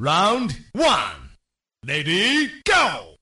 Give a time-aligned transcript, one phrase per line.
[0.00, 1.30] Round one,
[1.84, 3.13] lady, go.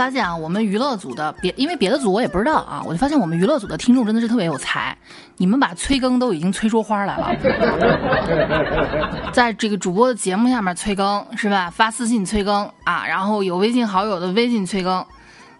[0.00, 4.96] 发现啊，我们娱乐组的别，因为别的组我也不知道啊，我就发现我们娱乐组的听众真的是特别有才，
[5.36, 7.36] 你们把催更都已经催出花来了，
[9.30, 11.68] 在这个主播的节目下面催更是吧？
[11.68, 15.04] 发私信催更啊，然后有微信好友的微信催更。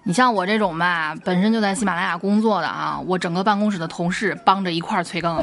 [0.05, 5.37] 你像我这种吧，本身就在喜马拉雅工作的啊，我整个办公室的同事帮着一块儿催更。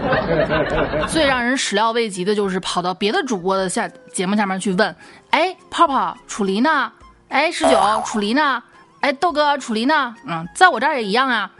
[1.08, 4.94] 最让人始料未及的就是跑到别的主播的下节目下面去问，
[5.30, 6.92] 哎，泡泡楚离呢？
[7.30, 8.62] 哎，十九楚离呢？
[9.00, 10.14] 哎，豆哥楚离呢？
[10.26, 11.50] 嗯，在我这儿也一样啊。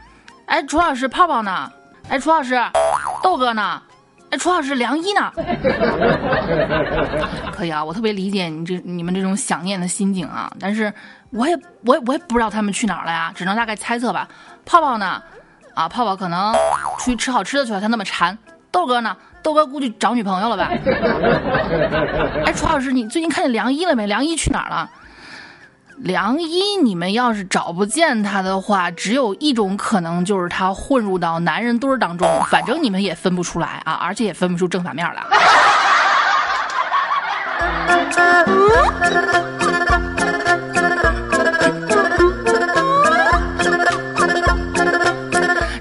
[0.45, 1.71] 哎，楚老师泡泡呢？
[2.09, 2.59] 哎，楚老师
[3.23, 3.81] 豆哥呢？
[4.29, 5.31] 哎，楚老师梁一呢？
[7.51, 10.93] 可以啊，我特别理解你这你们这种想念的心境啊，但是
[11.31, 14.27] 我也我也我也不知道他们去哪儿了呀，只能大概猜测吧。
[14.65, 15.21] 泡泡呢？
[15.73, 16.53] 啊，泡泡可能
[16.99, 18.37] 出去吃好吃的去了，他那么馋。
[18.71, 19.15] 豆哥呢？
[19.41, 20.69] 豆哥估计找女朋友了吧？
[22.45, 24.05] 哎，楚老师，你最近看见梁一了没？
[24.05, 24.89] 梁一去哪儿了？
[26.03, 35.21] 梁一，你们要是找不见他的话，只有一种可能，就是他混入到男人堆儿当中，反正你们也分不出来啊，而且也分不出正反面来。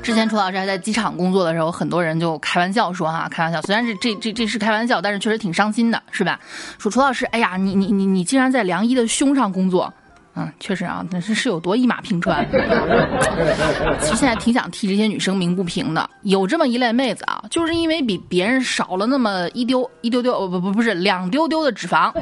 [0.03, 6.39] 之前楚老师还在机场工作的时候，很多人就开玩笑说哈，开玩笑，虽然是这这这是开玩笑，但是确实挺伤心的，是吧？
[6.79, 9.95] 说楚老师，哎呀，你你你你竟然在梁一的胸上工作。
[10.37, 12.47] 嗯，确实啊，那是是有多一马平川。
[14.01, 16.09] 其实现在挺想替这些女生鸣不平的。
[16.23, 22.13] 有这么一类妹子啊，就是因为比别人少了那么一丢一丢丢，不不不是两丢丢的脂肪，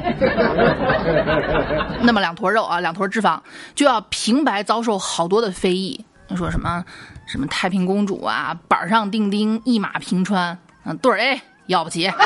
[2.01, 3.39] 那么两坨肉啊，两坨脂肪，
[3.75, 6.03] 就要平白遭受好多的非议。
[6.35, 6.83] 说什么
[7.25, 12.11] 什么太平公主啊，板上钉钉，一马平川，嗯，对儿 A 要不起。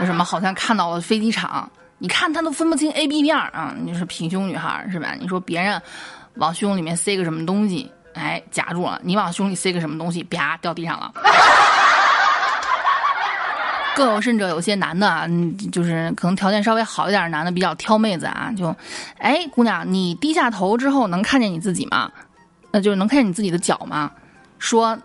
[0.00, 1.70] 为什么好像看到了飞机场？
[2.04, 3.74] 你看他都分不清 A B 面啊！
[3.80, 5.16] 你说平胸女孩是吧？
[5.18, 5.80] 你说别人
[6.34, 11.10] 往胸里面塞个什么东西，哎，夹住了；你往胸里塞个什么东西，啪掉地上了。
[13.96, 15.26] 更有甚者，有些男的啊，
[15.72, 18.76] 就是可能条件稍微好一点男的，比较挑妹子啊，就，
[19.16, 22.12] 哎，姑娘，你低下头之后能看见你自己吗？
[22.70, 24.10] 那就是能看见你自己的脚吗？
[24.58, 24.98] 说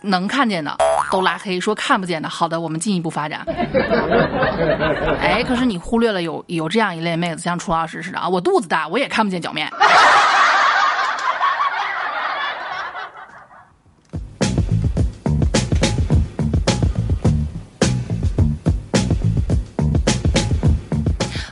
[0.00, 0.76] 能看见的。
[1.10, 2.28] 都拉黑，说看不见的。
[2.28, 3.44] 好的，我们进一步发展。
[5.20, 9.68] 哎，可是你忽略了有有这样一类妹子，像楚老师似的啊，我肚子大，我也看不见脚面。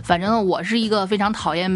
[0.04, 1.70] 反正我是一个非常讨厌。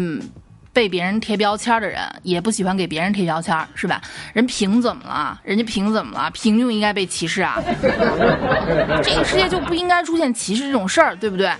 [0.73, 4.01] 被别人贴标签的人，也不喜欢给别人贴标签，是吧？
[4.33, 5.39] 人平怎么了？
[5.43, 6.31] 人家平怎么了？
[6.31, 7.61] 平就应该被歧视啊！
[9.03, 11.51] 这个世界就不应该出现歧视这种事儿，对不对？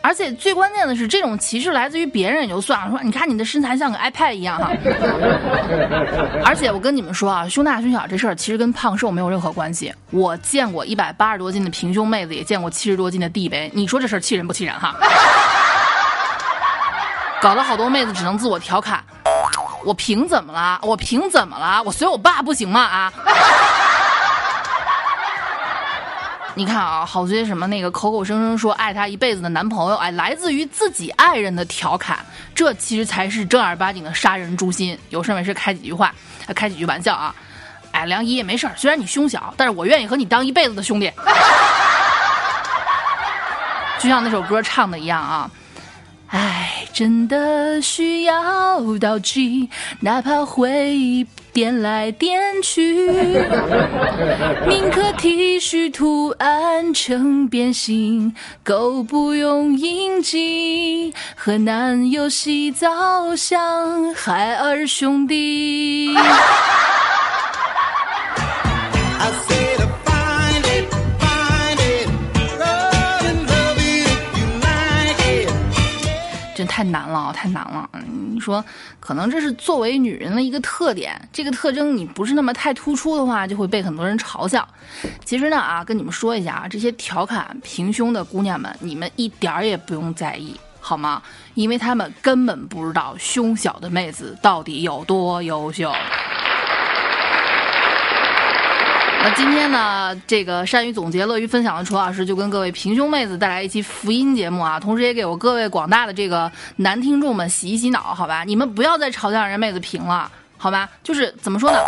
[0.00, 4.70] 而且最关键的是，这种歧视来自于别人也就算了，说你看你的身材像个 iPad 一样哈。
[6.44, 9.92] 而且我跟你们说啊，胸大胸小这事儿其实跟胖瘦没有任何关系。
[10.10, 14.94] 我见过一百八十多斤的平胸妹子，也见过七十多斤的地呗，你说这事儿气人不气人哈？
[17.44, 19.04] 搞得好多妹子只能自我调侃
[19.84, 20.80] ：“我凭怎么了？
[20.82, 21.82] 我凭怎么了？
[21.84, 22.80] 我随我爸不行吗？
[22.80, 23.12] 啊！”
[26.56, 34.98] 你看啊，好些什么那个口口声声说爱他一辈子的男朋友，哎，来自于自己爱人的调侃，这其实才是正儿八经的杀人诛心。
[35.10, 36.14] 有事没事开几句话，
[36.56, 37.34] 开几句玩笑啊！
[37.92, 41.12] 哎，梁姨也没事虽然你胸小，但是我愿意和你当一辈子的兄弟。
[44.00, 45.50] 就像那首歌唱的一样啊。
[46.30, 46.63] 哎
[46.94, 49.68] 真的需要道具，
[49.98, 53.10] 哪怕会颠来颠去，
[54.68, 58.32] 宁可 T 恤图案成变形，
[58.62, 66.14] 够不用印记，和男友洗澡像海尔兄弟。
[76.74, 77.88] 太难了，太难了。
[78.32, 78.64] 你说，
[78.98, 84.66] 可能这是作为女人的一个特点，这个特征你不是那么太突出的话，就会被很多人嘲笑。
[85.24, 91.22] 其实呢，啊，跟你们说一下啊，这些调侃平胸的姑娘们，你们一点儿也不用在意，好吗？
[91.54, 95.92] 因为她们根本不知道胸小的妹子到底有多优秀。
[99.24, 108.44] 那今天呢，这个善于总结、乐于分享的楚老师就跟各位平胸妹子带来一期福音节目啊，同时也给我各位广大的这个男听众们洗一洗脑，好吧？
[108.44, 110.86] 你们不要再嘲笑人妹子平了，好吧？
[111.02, 111.78] 就是怎么说呢？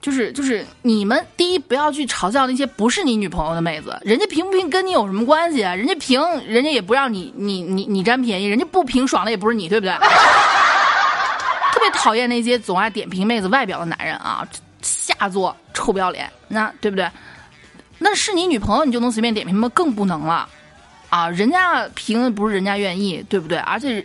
[0.00, 5.74] 就是就是你们第一不要去嘲笑那些不是你女朋友的妹子，人家平不平跟你有什么关系啊？
[5.74, 9.92] 人家平，人家也不让你你你你占便宜，人家不平爽的也不是你，对不对？
[11.74, 14.46] 特别讨厌那些总爱点评妹子外表的男人啊，
[14.82, 17.10] 下作臭不要脸，那对不对？
[17.98, 19.68] 那是你女朋友，你就能随便点评吗？
[19.70, 20.48] 更不能了
[21.10, 21.28] 啊！
[21.30, 23.58] 人家评的不是人家愿意，对不对？
[23.58, 24.04] 而且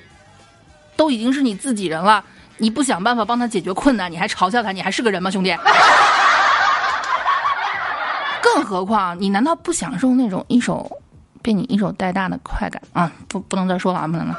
[0.95, 2.23] 都已经是你自己人了。
[2.57, 5.55] 你不想办法帮他解决困难，你还嘲笑他，你还是个人吗，兄弟？
[8.41, 10.89] 更何况，你难道不享受那种一手
[11.43, 13.11] 被你一手带大的快感啊？
[13.27, 14.35] 不，不能再说了啊，不能了。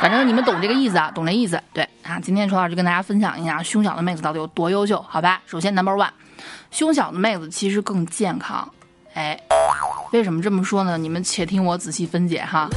[0.00, 1.60] 反正你们懂这个意思啊，懂这意思。
[1.72, 5.42] 对啊，今天楚老师就跟大家分享一下胸小的妹子到底有多优秀，好吧？
[5.44, 6.10] 首先，Number One，
[6.70, 8.68] 胸小的妹子其实更健康。
[9.14, 9.38] 哎，
[10.12, 10.96] 为什么这么说呢？
[10.96, 12.68] 你们且听我仔细分解哈。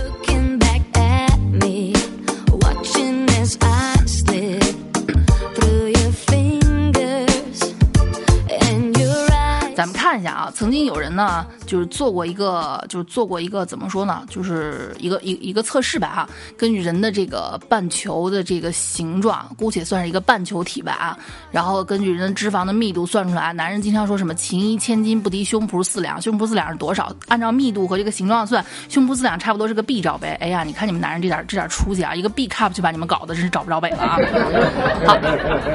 [9.75, 16.29] 咱们看一下啊，曾经有人呢，就是做过一个，就是做过一个怎么说呢，就是一个一一个测试吧哈。
[16.57, 21.17] 根据人的这个半球的这个形状，姑且算是一个半球体吧啊。
[21.51, 27.11] 然后根据人的脂肪的密度算出来，男人经常说什么情谊千金不敌胸脯四两，胸脯四两是多少？
[27.29, 30.29] 按照密度和这个形状算，胸脯四两差不多是个 B 罩杯。
[30.41, 34.17] 哎呀，你看你们男人这点这点出息啊，一个 B cup 就把你们搞得真是找不着北了啊。
[35.07, 35.17] 好，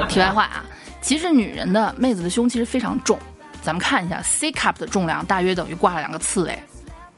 [0.07, 0.63] 题外话啊，
[1.01, 3.17] 其实女人的妹子的胸其实非常重。
[3.67, 6.57] 咱们看一下，C cup 的重量大约等于挂了两个刺猬，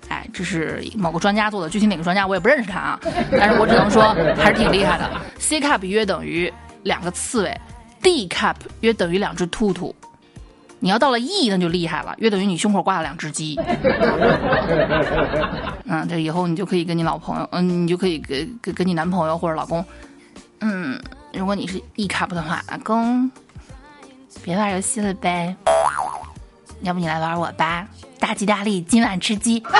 [0.07, 2.99] 哎，这是某个专家做的，具体哪个专家我也不认识他啊，
[3.37, 4.01] 但是我只能说
[4.35, 5.07] 还是挺厉害的。
[5.37, 6.51] C cup 约等于
[6.81, 7.55] 两个刺猬
[8.01, 9.95] ，D cup 约等于两只兔兔，
[10.79, 13.55] 你要到了 E 那就厉害了，约等于你胸口挂了两只鸡。
[15.85, 19.85] 嗯，这以后你就可以跟你老朋友，嗯，你就可以跟跟跟你男朋友或者老公，
[20.61, 20.99] 嗯，
[21.31, 23.29] 如果你是 E cup 的话，老公，
[24.41, 25.55] 别玩游戏了呗。
[26.81, 27.85] 要不你来玩我吧，
[28.19, 29.63] 大吉大利，今晚吃鸡。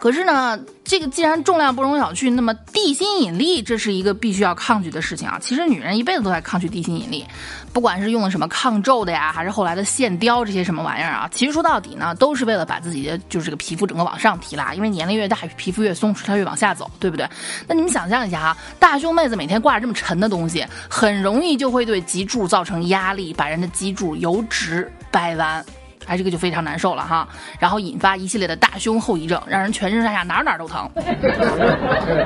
[0.00, 5.38] 可是呢，这个既然重量不容小觑，那么地心引力这是一个必须要抗拒的事情啊。
[5.40, 7.24] 其实女人一辈子都在抗拒地心引力，
[7.72, 14.74] 不管是用的什么抗皱的呀，还是后来的线雕这些什么玩意儿啊，其实说到底呢，都是为了把自己的就是这个皮肤整个往上提拉。
[14.74, 17.26] 因为年龄越大，皮肤越松弛，它越往下走，对不对？
[17.66, 25.64] 那你们想象一下啊，大胸妹子每天挂着这么沉的东西，很容易就会对脊柱造成压力，把人的脊柱由直掰弯。
[26.06, 27.26] 哎，这个就非常难受了哈，
[27.58, 30.88] 然后引发一系列的大胸后遗症，让人全身上下哪哪都疼。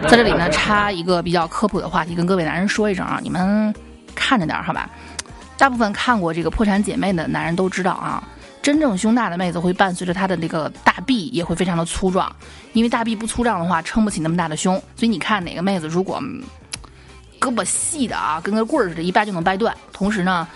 [0.09, 3.73] 在这里呢，插一个比较科普的话题，跟各位男人说一声啊，你们
[4.15, 4.91] 看着点好吧。
[5.57, 8.23] 大部分看过这个《破产姐妹》的男人都知道啊，
[8.63, 12.35] 真正胸大的妹子会伴随着她的那个大臂也会非常的粗壮，
[12.73, 14.75] 因为大臂不粗壮的话，撑不起那么大的胸。
[14.97, 16.21] 所以你看哪个妹子如果
[17.41, 20.47] 胳膊细的啊，跟个棍儿似的，一掰就能掰断，同时呢。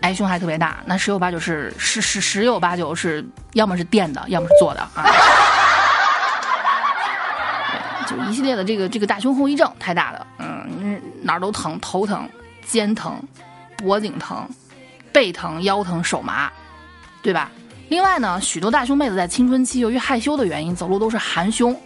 [0.00, 5.04] 哎，胸还特别大，那十有八九是是是十有八九是要么是垫的，要么是做的啊。
[8.08, 12.28] 就一系列的这个这个大胸后遗症太大了，嗯，哪儿都疼，头疼、
[12.66, 13.22] 肩疼、
[13.76, 14.48] 脖颈疼、
[15.12, 16.50] 背疼、腰疼、手麻，
[17.22, 17.50] 对吧？
[17.88, 21.78] 另外呢，许多大胸妹子在青春期由于害羞的原因，走路都是含胸，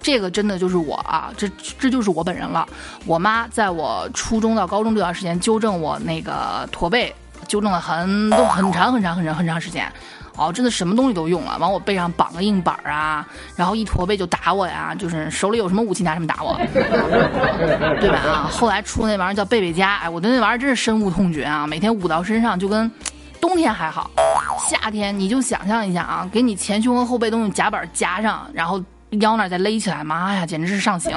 [0.00, 2.68] 这个真的就是我啊，这这就是我本人了。
[3.06, 7.14] 我妈在我初中到高中这段时间纠正我那个驼背。
[7.44, 9.90] 纠正了很多很长很长很长很长时间，
[10.36, 16.56] 哦，真的什么东西都用了，往我背上绑个硬板啊，然后一驼背就打我呀，就是手里有什么武器拿什么打我，
[18.00, 18.18] 对吧？
[18.26, 22.90] 啊，后来出那玩意儿叫贝贝佳，哎，我对那玩意儿真是深恶痛绝啊，每天捂到身上就跟
[23.40, 24.10] 冬天还好，
[24.58, 28.82] 夏天你就想象一下啊，给你前胸和后背都用夹板夹上，然后。
[29.20, 31.12] 腰那再勒起来，妈呀，简直是上刑！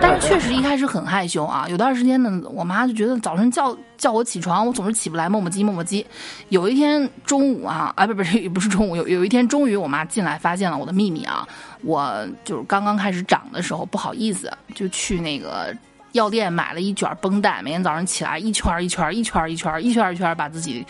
[0.00, 1.66] 但是确实一开始很害羞啊。
[1.68, 6.04] 有段时间呢，我妈就觉得早晨叫叫我起床，我总是起不来，磨磨唧磨磨唧。
[6.48, 11.46] 有一天中午啊，啊不不是不是中午，有有一天终于我妈进来发现了我的秘密啊。
[11.82, 15.74] 我就是刚刚开始长的时候，不好意思，就去那个
[16.12, 20.86] 药店买了一卷绷带，每天早上起来一圈一圈一圈一圈一圈一圈把自己。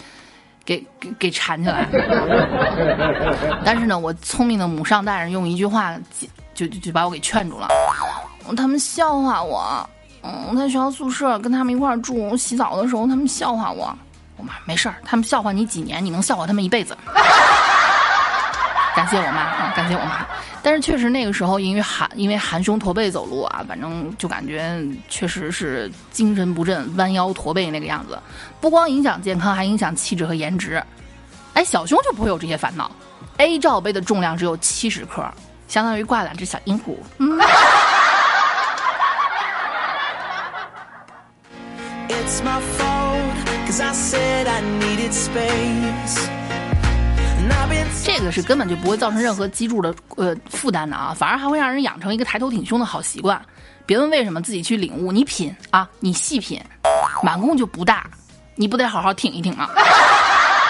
[0.67, 1.87] 给给给缠起来，
[3.65, 5.97] 但是呢，我聪明的母上大人用一句话
[6.53, 7.69] 就就就把我给劝住了。
[8.57, 9.89] 他们笑话我，
[10.23, 13.97] 嗯，我在学校宿舍跟他们一块住，洗澡的时候他们笑话我。
[14.37, 16.95] 我妈没事儿，他们笑话你几年，你能笑话他们一辈子。
[18.97, 20.27] 感谢我妈啊，感谢我妈。
[20.63, 28.19] 但是确实那个时候，因为含因为含胸驼背走路啊，反正就感觉确实是精神不振，弯腰驼背那个样子，
[28.59, 30.83] 不光影响健康，还影响气质和颜值。
[31.53, 32.91] 哎，小胸就不会有这些烦恼。
[33.37, 35.23] A 罩杯的重量只有七十克，
[35.69, 36.97] 相当于挂两只小鹦鹉。
[37.19, 37.39] 嗯。
[42.09, 43.21] It's my fault,
[43.67, 46.29] cause I said I needed space.
[48.19, 53.41] 这个是根本就不会造成任何脊柱的呃负担的啊，反而还会让人养成一个抬头挺胸的好习惯。
[53.85, 55.13] 别问为什么，自己去领悟。
[55.13, 56.59] 你品啊，你细品，
[57.23, 58.07] 满宫就不大，
[58.55, 59.69] 你不得好好挺一挺啊？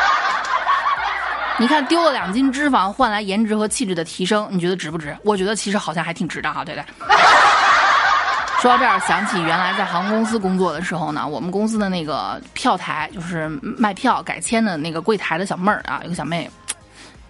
[1.58, 5.16] 你看丢了两斤脂肪换来颜值和气质的提升，你觉得值不值？
[5.22, 6.86] 我觉得其实好像还挺值的哈，对不对？
[8.60, 16.50] 说到这儿，想起原来在航空公司工作的时候呢，我们公司的那个票台，就是卖票改签的那个柜台的小妹儿啊，有个小妹，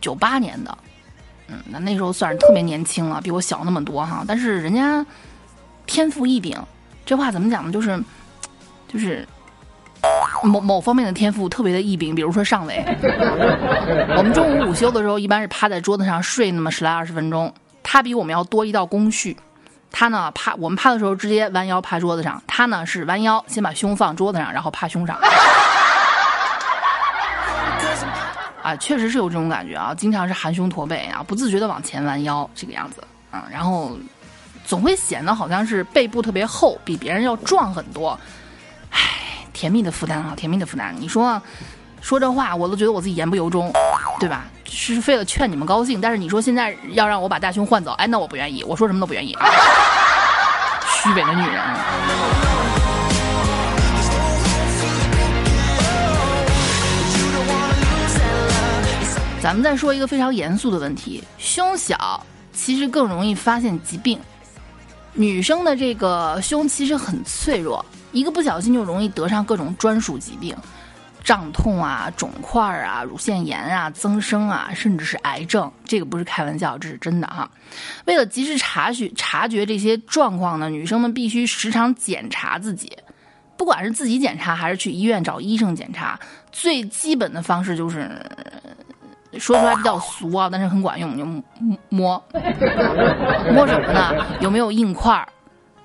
[0.01, 0.79] 九八年的，
[1.49, 5.05] 嗯，那那时候算是特别年轻了，比我小那么多哈，但是人家
[5.87, 6.57] 天赋异禀，
[7.05, 7.73] 这话怎么讲呢？
[7.73, 8.03] 就是，
[8.89, 9.27] 就是
[10.43, 12.85] 某某方面的天赋特别的异禀，比如说上围，
[14.17, 19.37] 我们中午午休的时候，一般是趴在桌子上睡那么十来二十分钟，他比我们要多一道工序。
[19.93, 25.19] 他呢趴，我们趴的时候直接弯腰趴桌子上，他呢是弯腰先把胸放桌子上，然后趴胸上。
[28.67, 33.97] 啊，确实是有这种感觉啊，经常是含胸驼背啊，不自觉的往前弯腰这个样子啊，然后
[34.65, 38.19] 总会显得好像是背部特别厚，比别人要壮很多。
[38.91, 38.99] 唉，
[39.53, 40.93] 甜蜜的负担啊，甜蜜的负担。
[40.99, 41.41] 你说
[42.01, 43.73] 说这话，我都觉得我自己言不由衷，
[44.19, 44.47] 对吧？
[44.65, 49.33] 是为了劝你们高兴，但是你说现在要让我把大胸换走，哎，那我不愿意，我说什么都不愿意。
[50.91, 52.46] 虚伪的女人。
[59.47, 62.21] 咱们再说一个非常严肃的问题：胸小
[62.53, 64.19] 其实更容易发现疾病。
[65.15, 70.53] 女生的这个胸其实很脆弱，一个不小心就容易得上各种专属疾病。
[71.23, 77.49] 胀痛啊，肿块啊，乳腺炎啊，增生啊，甚至是癌症，这个不是开玩笑，这是真的哈。
[78.07, 82.93] 为了及时察觉察觉这些状况呢，女生们必须时常检查自己，
[83.57, 86.19] 不管是自己检查还是去医院找医生检查，
[86.51, 88.11] 最基本的方式就是
[89.39, 91.25] 说出来比较俗啊，但是很管用，就
[91.89, 92.23] 摸
[93.53, 94.15] 摸什么呢？
[94.41, 95.27] 有没有硬块？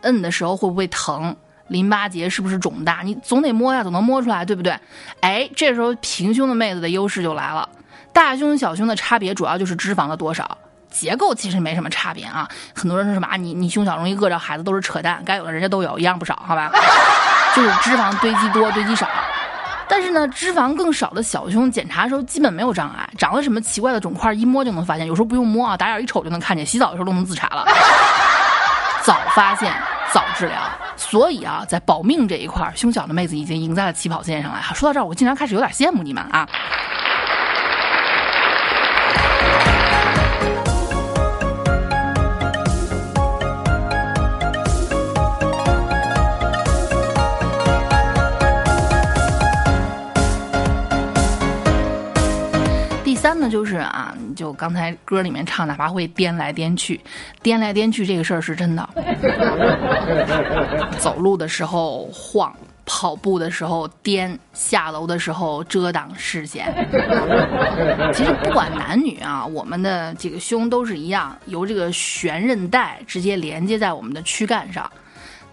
[0.02, 1.36] 摁的时候会不会疼？
[1.68, 3.02] 淋巴结是不是肿大？
[3.04, 4.78] 你总得摸呀，总能摸出来，对不对？
[5.22, 7.70] 哎，这时候平胸的妹子的优势就来了。
[8.12, 10.58] 大胸小胸的差别主要就是脂肪的多少，
[10.90, 12.50] 结构其实没什么差别啊。
[12.76, 16.70] 很多人说什么啊，你你胸小容易饿着孩子都是扯淡，该有的人家都有一样不少，好吧？
[17.56, 19.08] 就是脂肪堆积多堆积少。
[19.92, 27.66] 但是呢，脂肪更少的小胸检查的时候基本没有障碍，长了什么奇怪的肿块一摸就能发现，有时候不用摸啊，打眼一瞅就能看见，洗澡的时候都能自查了。
[29.04, 29.70] 早发现
[30.14, 30.58] 早治疗。
[30.96, 34.62] 所以啊，在保命这一块，胸小的妹子已经赢在了起跑线上了。
[34.74, 36.48] 说到这儿，我竟然开始有点羡慕你们啊。
[53.52, 57.00] 就是啊，就刚才歌里面唱，哪怕会颠来颠去，
[57.44, 58.90] 颠来颠去这个事儿是真的。
[60.98, 62.56] 走路的时候晃，
[62.86, 66.74] 跑步的时候颠，下楼的时候遮挡视线。
[68.14, 74.90] 其实不管男女啊，我们的这个胸都是一样，由这个悬韧带直接连接在我们的躯干上。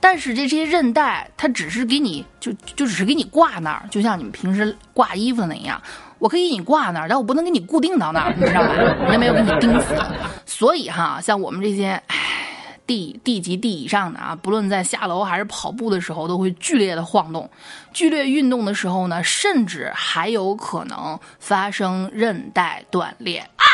[0.00, 5.82] 但是这这些韧带，它只是给你就就只是给你挂那儿，就像你们平时挂衣服的那样。
[6.18, 8.72] 我可以给你挂那儿，但我不能给你固定到那儿， 你知道吧？
[8.74, 9.94] 人家没有给你钉死。
[10.44, 12.16] 所以哈，像我们这些，唉
[12.86, 17.48] ，D D 级地以上的啊，不论在下楼还是跑步的时候，都会剧烈的晃动。
[17.92, 23.38] 剧烈运动的时候呢，甚至还有可能发生韧带断裂。
[23.56, 23.64] 啊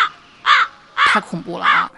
[0.42, 0.50] 啊！
[0.96, 1.90] 太恐怖了啊！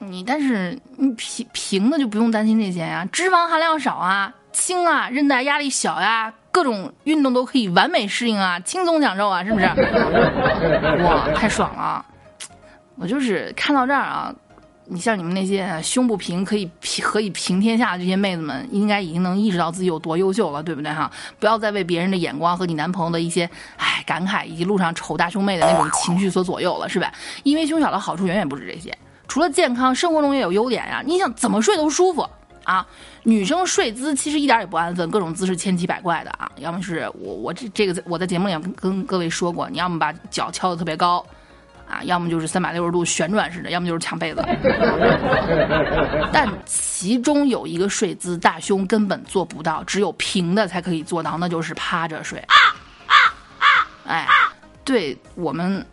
[0.00, 6.32] 你但是你平平的就不用担心这些呀，脂肪含量少啊，轻啊，韧带压力小呀。
[6.52, 9.66] 各种运动都可以完美适应啊，轻松享受啊，是不是？
[11.04, 12.04] 哇，太爽了！
[12.96, 14.34] 我就是看到这儿啊，
[14.86, 21.10] 你像你们那些胸不平可以平可以平天下的这些妹子们，应该已经能意识到自己有多优秀了，对不对哈？
[21.38, 27.12] 不要再为别人的眼光和你男朋友的一些唉感慨，以及路上丑大胸妹的那种情绪所左右了，是吧？
[27.44, 31.00] 因为胸小的好处远远不止这些，除了健康，生活中也有优点呀。
[31.06, 32.28] 你想怎么睡都舒服。
[32.64, 32.86] 啊，
[33.22, 36.50] 女生睡姿其实一点也不安分，各种姿势千奇百怪的啊。
[36.56, 41.24] 要么是我我这这个我在节目里跟跟各位说过，你要么把脚翘得特别高，
[41.88, 44.44] 啊，要么就是三百六十度旋转式的，要么就是抢被子。
[46.32, 52.42] 但其中有一个睡姿，大胸根本做不到，只有平的才可以做到，那就是趴着睡。
[54.06, 54.26] 哎，
[54.84, 55.84] 对我们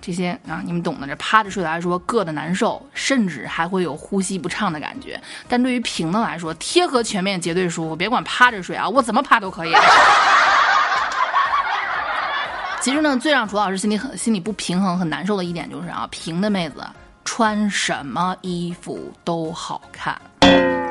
[0.00, 5.20] 这些啊，你们懂的，这趴着睡来说硌的难受，甚至还会有呼吸不畅的感觉。
[5.48, 7.94] 但对于平的来说，贴合全面绝对舒服。
[7.94, 9.74] 别管趴着睡啊，我怎么趴都可以。
[12.80, 16.82] 其实呢，最让楚老师心里很心里不平衡、很难受的一点就是啊，平的妹子
[17.26, 20.18] 穿什么衣服都好看，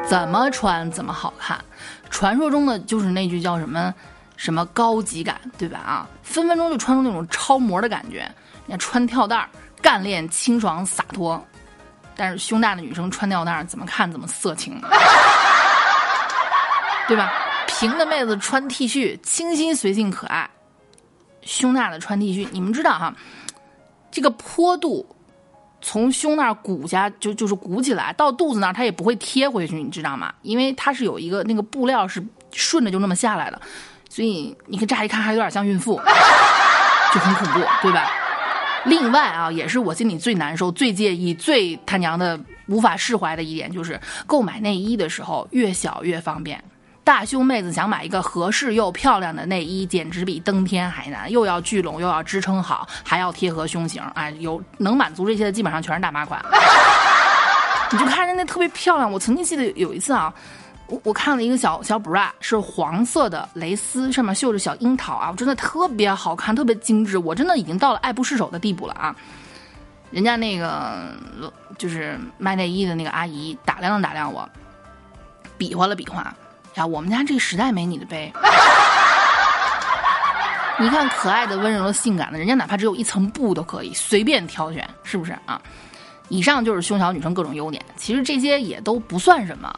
[0.07, 1.57] 怎么穿怎么好看。
[2.11, 3.91] 传说中的就是那句叫什么
[4.37, 5.79] 什么高级感，对吧？
[5.79, 8.31] 啊，分分钟就穿出那种超模的感觉。
[8.77, 9.49] 穿吊带儿，
[9.81, 11.43] 干练清爽洒脱，
[12.15, 14.79] 但是胸大的女生穿吊带儿怎么看怎么色情，
[17.07, 17.31] 对吧？
[17.67, 20.49] 平的妹子穿 T 恤，清新随性可爱。
[21.41, 23.13] 胸大的穿 T 恤，你们知道哈，
[24.11, 25.15] 这个坡度
[25.81, 30.33] 从胸那儿鼓下就就是鼓起来到肚子那儿，它也不会贴回去，你知道吗？
[30.41, 32.21] 因为它是有一个那个布料是
[32.51, 33.59] 顺着就那么下来的，
[34.09, 35.95] 所以你看乍一看还有点像孕妇，
[37.13, 38.11] 就很恐怖，对吧？
[38.85, 46.63] 另外啊，也是我心里最难受、最介意、最他娘的无法释怀的一点，就是购买内衣的时候越小越方便。
[47.03, 51.29] 大胸妹子想买一个合适又漂亮的内衣，简直比登天还难。
[51.31, 54.01] 又要聚拢，又要支撑好，还要贴合胸型。
[54.13, 56.39] 哎，有能满足这些的，基本上全是大妈款。
[57.91, 59.11] 你就看人家特别漂亮。
[59.11, 60.31] 我曾经记得有一次啊，
[60.89, 67.17] 我我看了一个小小 bra，是黄色的蕾丝，上面绣着小樱桃啊，真的特别好看，特别精致。
[67.17, 69.15] 我真的已经到了爱不释手的地步了啊！
[70.09, 71.15] 人家那个
[71.77, 74.49] 就是卖内衣的那个阿姨打量了打量我，
[75.57, 76.35] 比划了比划。
[76.75, 78.33] 呀，我们家这个时代没你的呗！
[80.79, 85.61] 你看可爱的、温柔的、性感的，人家哪怕只有一层布都可以随便挑选，是不是啊？
[86.29, 89.71] 以上就是胸小女生各种优点，其实这些也都不算什么。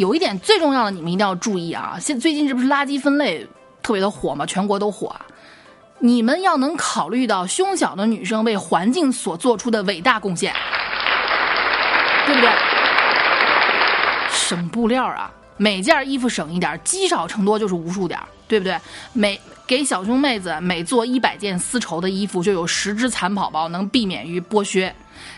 [0.00, 1.98] 有一点最重要的，你们一定要注意啊！
[2.00, 3.46] 现最近这不是垃圾分类
[3.82, 4.46] 特别的火吗？
[4.46, 5.14] 全国都火。
[5.98, 10.54] 你们要能考虑到胸小的女生为环境所做出的伟大贡献，
[12.24, 12.50] 对不对？
[14.30, 15.30] 省布料啊！
[15.58, 18.74] 每件衣服省一点，积少成多就是无数点，对不对？
[19.12, 24.90] 每给小胸妹子每做一百件丝绸的衣服，就有十只蚕宝宝能避免于剥削；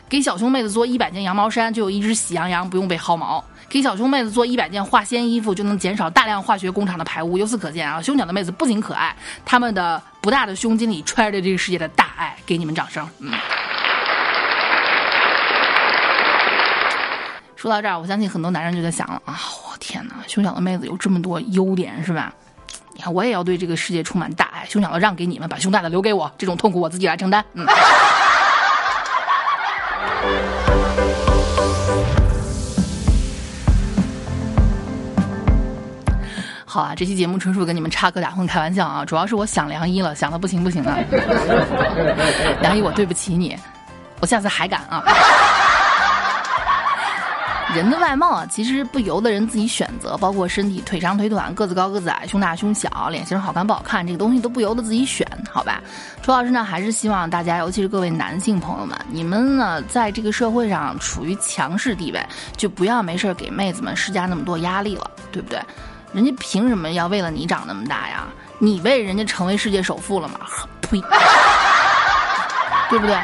[0.08, 7.38] 给小胸妹子做一百件羊毛衫，就有一只喜羊羊不用被薅毛；给小胸妹子做一百件化纤衣服，就能减少大量化学工厂的排污。
[7.38, 12.37] 由此可见啊，胸小的妹子不仅可爱，她们的不大的胸襟里揣着这个世界的大爱。
[12.44, 13.32] 给你们掌声，嗯。
[17.56, 22.30] 说到这儿，我相信很多男人就在想了啊，我天哪，胸小的妹子有这么多优点是吧？
[22.92, 27.42] 你看我也要对这个世界充满大爱，胸小的让给你们，把胸大的留给我，这种痛苦我自己来承担。
[27.54, 27.66] 嗯。
[36.72, 40.90] 好啊，这期节目纯属跟你们插科打诨、开玩笑啊，主要是我想梁一了，想的不行不行的。
[42.62, 43.54] 梁一，我对不起你，
[44.20, 45.04] 我下次还敢啊。
[47.74, 55.82] 人的外貌啊，其实不由得人自己选择，包括身体腿长腿短、个子高个子矮、胸大胸小、脸型好看不好看，这个东西都不由得自己选，好吧？
[56.22, 65.61] 楚老师呢，还是希望大家，尤其是各位男性朋友们，你们呢，在这个社会上处于强势地位，就不要没事给妹子们施加那么多压力了，对不对？
[66.12, 68.27] 人家凭什么要为了你长那么大呀？
[68.59, 70.40] 你为人家成为世界首富了吗？
[70.83, 71.01] 呸！
[72.90, 73.16] 对不对？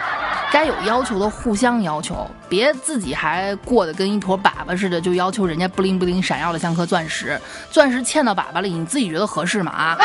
[0.51, 7.39] 该有要求的互相要求，别自己还过得跟一坨粑粑似的，就要求人家不灵不灵闪耀的像颗钻石，
[7.71, 9.71] 钻石嵌到粑粑里，你自己觉得合适吗？
[9.71, 9.99] 啊！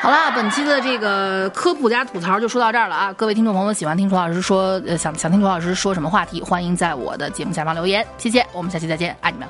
[0.00, 3.12] 好啦，本期的这个科普加吐槽就说到这儿了啊！
[3.14, 9.48] 各位听众朋友们，喜欢听楚老师说，呃，想想听楚老师说什么话题，欢迎在我的节目下方留言，谢谢，我们下期再见，爱你们。